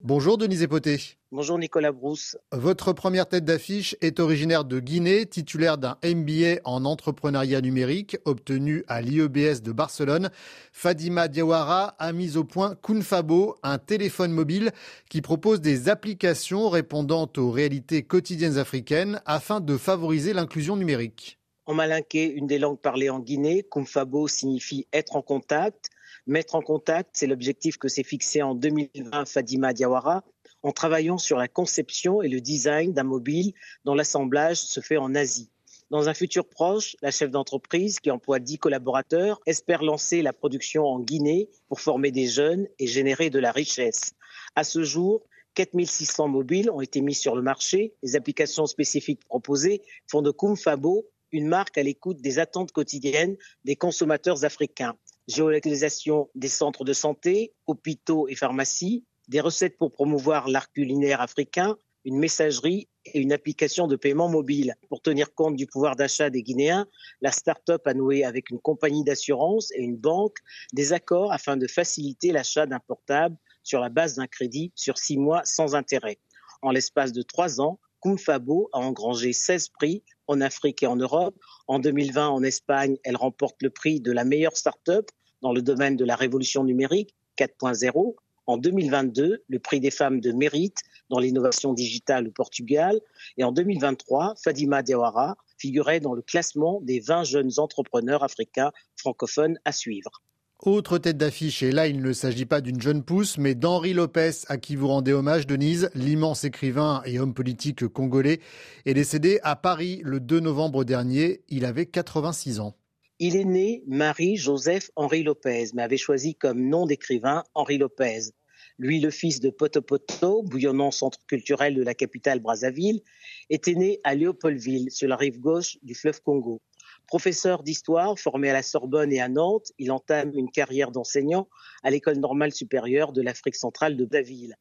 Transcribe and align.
Bonjour 0.00 0.38
Denise 0.38 0.62
Epoté. 0.62 1.00
Bonjour 1.32 1.58
Nicolas 1.58 1.90
Brousse. 1.90 2.38
Votre 2.52 2.92
première 2.92 3.26
tête 3.26 3.44
d'affiche 3.44 3.96
est 4.00 4.20
originaire 4.20 4.64
de 4.64 4.78
Guinée, 4.78 5.26
titulaire 5.26 5.76
d'un 5.76 5.98
MBA 6.04 6.60
en 6.62 6.84
entrepreneuriat 6.84 7.60
numérique 7.60 8.16
obtenu 8.24 8.84
à 8.86 9.02
l'IEBS 9.02 9.60
de 9.60 9.72
Barcelone. 9.72 10.30
Fadima 10.70 11.26
Diawara 11.26 11.96
a 11.98 12.12
mis 12.12 12.36
au 12.36 12.44
point 12.44 12.76
Kunfabo, 12.80 13.56
un 13.64 13.78
téléphone 13.78 14.30
mobile 14.30 14.70
qui 15.10 15.20
propose 15.20 15.60
des 15.60 15.88
applications 15.88 16.68
répondant 16.68 17.28
aux 17.36 17.50
réalités 17.50 18.04
quotidiennes 18.04 18.56
africaines 18.56 19.20
afin 19.26 19.58
de 19.58 19.76
favoriser 19.76 20.32
l'inclusion 20.32 20.76
numérique. 20.76 21.37
En 21.68 21.74
malinqué, 21.74 22.24
une 22.32 22.46
des 22.46 22.58
langues 22.58 22.80
parlées 22.80 23.10
en 23.10 23.20
Guinée, 23.20 23.62
Kumfabo 23.62 24.26
signifie 24.26 24.86
être 24.90 25.16
en 25.16 25.22
contact. 25.22 25.90
Mettre 26.26 26.54
en 26.54 26.62
contact, 26.62 27.10
c'est 27.12 27.26
l'objectif 27.26 27.76
que 27.76 27.88
s'est 27.88 28.04
fixé 28.04 28.40
en 28.40 28.54
2020 28.54 29.26
Fadima 29.26 29.74
Diawara 29.74 30.24
en 30.62 30.72
travaillant 30.72 31.18
sur 31.18 31.36
la 31.36 31.46
conception 31.46 32.22
et 32.22 32.28
le 32.28 32.40
design 32.40 32.94
d'un 32.94 33.02
mobile 33.02 33.52
dont 33.84 33.92
l'assemblage 33.92 34.56
se 34.56 34.80
fait 34.80 34.96
en 34.96 35.14
Asie. 35.14 35.50
Dans 35.90 36.08
un 36.08 36.14
futur 36.14 36.48
proche, 36.48 36.96
la 37.02 37.10
chef 37.10 37.30
d'entreprise, 37.30 38.00
qui 38.00 38.10
emploie 38.10 38.38
10 38.38 38.56
collaborateurs, 38.56 39.38
espère 39.44 39.82
lancer 39.82 40.22
la 40.22 40.32
production 40.32 40.86
en 40.86 41.00
Guinée 41.00 41.50
pour 41.68 41.82
former 41.82 42.10
des 42.10 42.28
jeunes 42.28 42.66
et 42.78 42.86
générer 42.86 43.28
de 43.28 43.38
la 43.38 43.52
richesse. 43.52 44.14
À 44.56 44.64
ce 44.64 44.84
jour, 44.84 45.22
4600 45.52 46.28
mobiles 46.28 46.70
ont 46.70 46.80
été 46.80 47.02
mis 47.02 47.14
sur 47.14 47.36
le 47.36 47.42
marché. 47.42 47.92
Les 48.02 48.16
applications 48.16 48.64
spécifiques 48.64 49.26
proposées 49.26 49.82
font 50.06 50.22
de 50.22 50.30
Kumfabo 50.30 51.04
une 51.32 51.48
marque 51.48 51.78
à 51.78 51.82
l'écoute 51.82 52.20
des 52.20 52.38
attentes 52.38 52.72
quotidiennes 52.72 53.36
des 53.64 53.76
consommateurs 53.76 54.44
africains 54.44 54.96
géolocalisation 55.28 56.30
des 56.34 56.48
centres 56.48 56.84
de 56.84 56.92
santé, 56.92 57.52
hôpitaux 57.66 58.28
et 58.28 58.34
pharmacies, 58.34 59.04
des 59.28 59.40
recettes 59.40 59.76
pour 59.76 59.92
promouvoir 59.92 60.48
l'art 60.48 60.72
culinaire 60.72 61.20
africain, 61.20 61.76
une 62.04 62.18
messagerie 62.18 62.88
et 63.04 63.20
une 63.20 63.32
application 63.32 63.86
de 63.86 63.96
paiement 63.96 64.30
mobile. 64.30 64.74
Pour 64.88 65.02
tenir 65.02 65.34
compte 65.34 65.56
du 65.56 65.66
pouvoir 65.66 65.96
d'achat 65.96 66.30
des 66.30 66.42
Guinéens, 66.42 66.86
la 67.20 67.30
start-up 67.30 67.86
a 67.86 67.92
noué 67.92 68.24
avec 68.24 68.48
une 68.48 68.58
compagnie 68.58 69.04
d'assurance 69.04 69.70
et 69.72 69.82
une 69.82 69.96
banque 69.96 70.38
des 70.72 70.94
accords 70.94 71.32
afin 71.32 71.58
de 71.58 71.66
faciliter 71.66 72.32
l'achat 72.32 72.64
d'un 72.64 72.80
portable 72.80 73.36
sur 73.62 73.80
la 73.80 73.90
base 73.90 74.14
d'un 74.14 74.26
crédit 74.26 74.72
sur 74.74 74.96
six 74.96 75.18
mois 75.18 75.44
sans 75.44 75.74
intérêt. 75.74 76.18
En 76.62 76.70
l'espace 76.70 77.12
de 77.12 77.20
trois 77.20 77.60
ans, 77.60 77.78
Kumfabo 78.00 78.70
a 78.72 78.78
engrangé 78.78 79.34
16 79.34 79.68
prix 79.68 80.02
en 80.28 80.40
Afrique 80.40 80.82
et 80.82 80.86
en 80.86 80.96
Europe. 80.96 81.34
En 81.66 81.78
2020, 81.78 82.28
en 82.28 82.42
Espagne, 82.42 82.96
elle 83.02 83.16
remporte 83.16 83.56
le 83.62 83.70
prix 83.70 84.00
de 84.00 84.12
la 84.12 84.24
meilleure 84.24 84.56
start-up 84.56 85.10
dans 85.42 85.52
le 85.52 85.62
domaine 85.62 85.96
de 85.96 86.04
la 86.04 86.16
révolution 86.16 86.64
numérique 86.64 87.14
4.0. 87.38 88.14
En 88.46 88.56
2022, 88.56 89.44
le 89.46 89.58
prix 89.58 89.80
des 89.80 89.90
femmes 89.90 90.20
de 90.20 90.32
mérite 90.32 90.78
dans 91.10 91.18
l'innovation 91.18 91.72
digitale 91.72 92.28
au 92.28 92.30
Portugal. 92.30 93.00
Et 93.36 93.44
en 93.44 93.52
2023, 93.52 94.34
Fadima 94.42 94.82
Diawara 94.82 95.36
figurait 95.58 96.00
dans 96.00 96.14
le 96.14 96.22
classement 96.22 96.80
des 96.82 97.00
20 97.00 97.24
jeunes 97.24 97.50
entrepreneurs 97.58 98.22
africains 98.22 98.72
francophones 98.96 99.58
à 99.64 99.72
suivre. 99.72 100.22
Autre 100.64 100.98
tête 100.98 101.16
d'affiche, 101.16 101.62
et 101.62 101.70
là 101.70 101.86
il 101.86 102.02
ne 102.02 102.12
s'agit 102.12 102.44
pas 102.44 102.60
d'une 102.60 102.80
jeune 102.80 103.04
pousse, 103.04 103.38
mais 103.38 103.54
d'Henri 103.54 103.92
Lopez, 103.92 104.32
à 104.48 104.58
qui 104.58 104.74
vous 104.74 104.88
rendez 104.88 105.12
hommage, 105.12 105.46
Denise, 105.46 105.88
l'immense 105.94 106.42
écrivain 106.42 107.00
et 107.06 107.20
homme 107.20 107.32
politique 107.32 107.86
congolais, 107.86 108.40
est 108.84 108.94
décédé 108.94 109.38
à 109.44 109.54
Paris 109.54 110.00
le 110.02 110.18
2 110.18 110.40
novembre 110.40 110.82
dernier. 110.82 111.42
Il 111.48 111.64
avait 111.64 111.86
86 111.86 112.58
ans. 112.58 112.74
Il 113.20 113.36
est 113.36 113.44
né 113.44 113.84
Marie-Joseph 113.86 114.90
Henri 114.96 115.22
Lopez, 115.22 115.66
mais 115.74 115.82
avait 115.82 115.96
choisi 115.96 116.34
comme 116.34 116.68
nom 116.68 116.86
d'écrivain 116.86 117.44
Henri 117.54 117.78
Lopez. 117.78 118.32
Lui, 118.78 118.98
le 119.00 119.10
fils 119.10 119.38
de 119.38 119.50
Potopoto, 119.50 120.42
bouillonnant 120.42 120.90
centre 120.90 121.24
culturel 121.26 121.76
de 121.76 121.84
la 121.84 121.94
capitale 121.94 122.40
Brazzaville, 122.40 123.02
était 123.48 123.74
né 123.74 124.00
à 124.02 124.16
Léopoldville, 124.16 124.90
sur 124.90 125.08
la 125.08 125.16
rive 125.16 125.38
gauche 125.38 125.78
du 125.82 125.94
fleuve 125.94 126.20
Congo. 126.20 126.60
Professeur 127.08 127.62
d'histoire 127.62 128.18
formé 128.18 128.50
à 128.50 128.52
la 128.52 128.62
Sorbonne 128.62 129.10
et 129.14 129.20
à 129.22 129.30
Nantes, 129.30 129.72
il 129.78 129.90
entame 129.92 130.30
une 130.34 130.50
carrière 130.50 130.90
d'enseignant 130.90 131.48
à 131.82 131.88
l'École 131.88 132.18
normale 132.18 132.52
supérieure 132.52 133.14
de 133.14 133.22
l'Afrique 133.22 133.56
centrale 133.56 133.96
de 133.96 134.04
Brazzaville. 134.04 134.56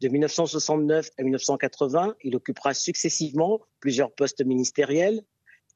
De 0.00 0.08
1969 0.08 1.10
à 1.16 1.22
1980, 1.22 2.16
il 2.24 2.34
occupera 2.34 2.74
successivement 2.74 3.60
plusieurs 3.78 4.12
postes 4.12 4.44
ministériels, 4.44 5.22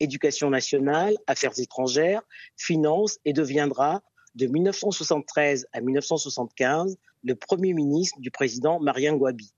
éducation 0.01 0.51
nationale, 0.51 1.15
affaires 1.29 1.57
étrangères, 1.61 2.23
finances 2.57 3.19
et 3.25 3.33
deviendra 3.33 4.03
de 4.35 4.47
1973 4.49 5.69
à 5.73 5.81
1975 5.81 6.97
le 7.23 7.37
premier 7.37 7.73
ministre 7.73 8.19
du 8.19 8.33
président 8.33 8.81
Marien 8.81 9.15
Gouabi. 9.15 9.53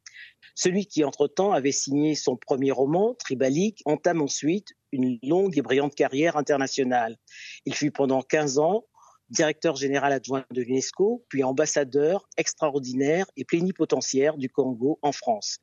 Celui 0.55 0.85
qui, 0.85 1.03
entre-temps, 1.03 1.53
avait 1.53 1.73
signé 1.73 2.15
son 2.15 2.37
premier 2.37 2.73
roman, 2.73 3.15
Tribalique, 3.15 3.81
entame 3.87 4.21
ensuite 4.21 4.75
une 4.93 5.19
longue 5.23 5.57
et 5.59 5.63
brillante 5.63 5.95
carrière 5.95 6.37
internationale. 6.37 7.17
Il 7.65 7.75
fut 7.75 7.91
pendant 7.91 8.23
15 8.23 8.59
ans 8.59 8.85
directeur 9.31 9.77
général 9.77 10.13
adjoint 10.13 10.45
de 10.51 10.63
l'UNESCO, 10.63 11.25
puis 11.29 11.45
ambassadeur 11.45 12.29
extraordinaire 12.37 13.27
et 13.37 13.45
plénipotentiaire 13.45 14.37
du 14.37 14.49
Congo 14.49 14.99
en 15.03 15.13
France. 15.13 15.59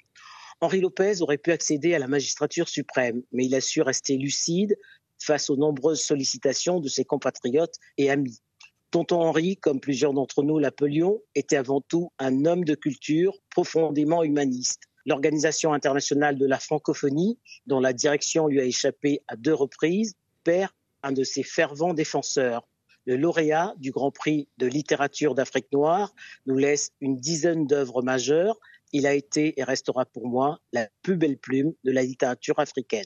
Henri 0.62 0.81
Lopez 0.81 1.22
aurait 1.22 1.38
pu 1.38 1.52
accéder 1.52 1.96
à 1.96 2.00
la 2.00 2.08
magistrature 2.08 2.69
suprême, 2.69 3.24
mais 3.31 3.46
il 3.46 3.56
a 3.56 3.62
su 3.62 3.81
rester 3.81 4.18
lucide 4.18 4.78
face 5.22 5.50
aux 5.50 5.57
nombreuses 5.57 6.02
sollicitations 6.02 6.80
de 6.80 6.88
ses 6.88 7.06
compatriotes 7.06 7.75
et 7.97 8.09
amis. 8.09 8.40
Tonton 8.92 9.22
Henri, 9.22 9.57
comme 9.57 9.80
plusieurs 9.80 10.13
d'entre 10.13 10.44
nous 10.44 10.59
l'appelions, 10.59 11.22
était 11.34 11.57
avant 11.57 11.81
tout 11.81 12.12
un 12.19 12.46
homme 12.46 12.63
de 12.63 12.75
culture 12.75 13.38
profondément 13.50 14.24
humaniste. 14.24 14.84
L'Organisation 15.05 15.73
internationale 15.73 16.38
de 16.38 16.45
la 16.45 16.59
francophonie, 16.59 17.38
dont 17.67 17.79
la 17.79 17.93
direction 17.93 18.47
lui 18.47 18.59
a 18.59 18.66
échappé 18.66 19.21
à 19.27 19.35
deux 19.35 19.53
reprises, 19.53 20.16
perd 20.43 20.71
un 21.03 21.11
de 21.11 21.23
ses 21.23 21.43
fervents 21.43 21.93
défenseurs. 21.93 22.67
Le 23.05 23.15
lauréat 23.15 23.75
du 23.77 23.91
Grand 23.91 24.09
Prix 24.09 24.47
de 24.57 24.65
littérature 24.65 25.35
d'Afrique 25.35 25.71
noire 25.71 26.15
nous 26.47 26.57
laisse 26.57 26.91
une 27.01 27.17
dizaine 27.17 27.67
d'œuvres 27.67 28.01
majeures. 28.01 28.59
Il 28.94 29.05
a 29.05 29.13
été 29.13 29.59
et 29.59 29.63
restera 29.63 30.05
pour 30.05 30.27
moi 30.27 30.59
la 30.73 30.88
plus 31.03 31.17
belle 31.17 31.38
plume 31.38 31.73
de 31.83 31.91
la 31.91 32.01
littérature 32.01 32.57
africaine. 32.57 33.05